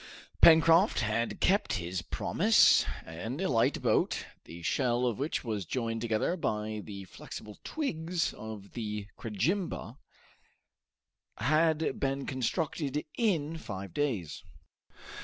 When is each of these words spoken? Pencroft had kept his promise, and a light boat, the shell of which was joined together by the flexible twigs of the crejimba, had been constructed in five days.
Pencroft 0.41 1.01
had 1.01 1.39
kept 1.39 1.73
his 1.73 2.01
promise, 2.01 2.87
and 3.05 3.39
a 3.39 3.47
light 3.47 3.83
boat, 3.83 4.25
the 4.45 4.63
shell 4.63 5.05
of 5.05 5.19
which 5.19 5.43
was 5.43 5.63
joined 5.63 6.01
together 6.01 6.35
by 6.35 6.81
the 6.83 7.03
flexible 7.03 7.59
twigs 7.63 8.33
of 8.33 8.71
the 8.73 9.05
crejimba, 9.15 9.97
had 11.37 11.99
been 11.99 12.25
constructed 12.25 13.05
in 13.15 13.57
five 13.57 13.93
days. 13.93 14.43